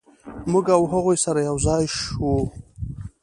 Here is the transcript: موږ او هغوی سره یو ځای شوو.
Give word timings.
موږ 0.51 0.65
او 0.77 0.81
هغوی 0.93 1.17
سره 1.25 1.39
یو 1.49 1.57
ځای 1.67 1.83
شوو. 1.97 2.35